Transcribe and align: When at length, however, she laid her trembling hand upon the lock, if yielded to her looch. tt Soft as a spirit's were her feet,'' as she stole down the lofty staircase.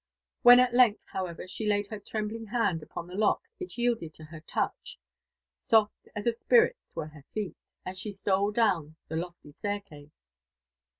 When 0.41 0.59
at 0.59 0.73
length, 0.73 1.03
however, 1.05 1.47
she 1.47 1.67
laid 1.67 1.85
her 1.91 1.99
trembling 1.99 2.47
hand 2.47 2.81
upon 2.81 3.05
the 3.05 3.13
lock, 3.13 3.43
if 3.59 3.77
yielded 3.77 4.15
to 4.15 4.23
her 4.23 4.41
looch. 4.55 4.95
tt 4.95 4.97
Soft 5.69 6.07
as 6.15 6.25
a 6.25 6.31
spirit's 6.31 6.95
were 6.95 7.09
her 7.09 7.23
feet,'' 7.35 7.75
as 7.85 7.99
she 7.99 8.11
stole 8.11 8.49
down 8.51 8.95
the 9.09 9.15
lofty 9.15 9.51
staircase. 9.51 10.23